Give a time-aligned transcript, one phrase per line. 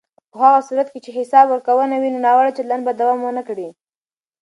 [0.31, 3.67] په هغه صورت کې چې حساب ورکونه وي، ناوړه چلند به دوام ونه کړي.